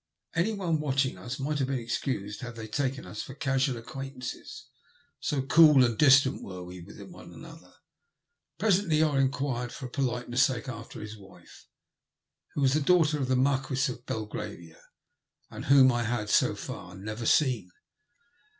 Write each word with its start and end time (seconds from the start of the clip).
Any 0.33 0.51
one 0.53 0.79
watching 0.79 1.15
us 1.15 1.37
might 1.37 1.59
have 1.59 1.67
been 1.67 1.77
excused 1.77 2.41
had 2.41 2.55
they 2.55 2.65
taken 2.65 3.05
us 3.05 3.21
for 3.21 3.35
casual 3.35 3.77
acquaintances, 3.77 4.65
so 5.19 5.43
cool 5.43 5.85
and 5.85 5.95
distant 5.95 6.41
were 6.41 6.63
we 6.63 6.81
with 6.81 6.99
one 7.03 7.31
another. 7.31 7.71
Presently 8.57 9.03
I 9.03 9.19
enquired, 9.19 9.71
for 9.71 9.87
politeness 9.87 10.41
sake, 10.41 10.67
after 10.67 11.01
his 11.01 11.19
wife, 11.19 11.67
who 12.55 12.61
was 12.61 12.73
the 12.73 12.81
daughter 12.81 13.19
^ 13.19 13.21
of 13.21 13.27
the 13.27 13.35
Marquis 13.35 13.91
of 13.91 14.07
Belgravia, 14.07 14.81
and 15.51 15.65
whom 15.65 15.91
I 15.91 16.01
had, 16.01 16.31
so 16.31 16.55
fai; 16.55 16.95
never 16.95 17.27
seen. 17.27 17.69